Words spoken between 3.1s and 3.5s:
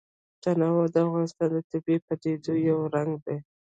دی.